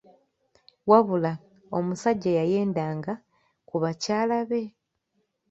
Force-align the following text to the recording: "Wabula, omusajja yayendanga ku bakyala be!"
"Wabula, 0.89 1.33
omusajja 1.77 2.31
yayendanga 2.39 3.13
ku 3.67 3.75
bakyala 3.83 4.37
be!" 4.49 4.61